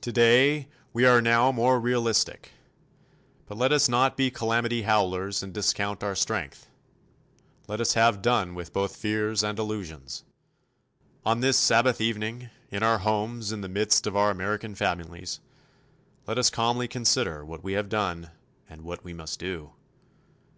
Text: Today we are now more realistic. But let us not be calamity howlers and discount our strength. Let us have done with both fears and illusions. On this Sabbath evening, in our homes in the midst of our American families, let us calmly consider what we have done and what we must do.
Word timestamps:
Today 0.00 0.68
we 0.94 1.04
are 1.04 1.20
now 1.20 1.52
more 1.52 1.78
realistic. 1.78 2.52
But 3.44 3.58
let 3.58 3.72
us 3.72 3.90
not 3.90 4.16
be 4.16 4.30
calamity 4.30 4.84
howlers 4.84 5.42
and 5.42 5.52
discount 5.52 6.02
our 6.02 6.14
strength. 6.14 6.70
Let 7.68 7.78
us 7.78 7.92
have 7.92 8.22
done 8.22 8.54
with 8.54 8.72
both 8.72 8.96
fears 8.96 9.42
and 9.44 9.58
illusions. 9.58 10.24
On 11.26 11.40
this 11.40 11.58
Sabbath 11.58 12.00
evening, 12.00 12.48
in 12.70 12.82
our 12.82 13.00
homes 13.00 13.52
in 13.52 13.60
the 13.60 13.68
midst 13.68 14.06
of 14.06 14.16
our 14.16 14.30
American 14.30 14.74
families, 14.74 15.40
let 16.26 16.38
us 16.38 16.48
calmly 16.48 16.88
consider 16.88 17.44
what 17.44 17.62
we 17.62 17.74
have 17.74 17.90
done 17.90 18.30
and 18.66 18.80
what 18.80 19.04
we 19.04 19.12
must 19.12 19.38
do. 19.38 19.74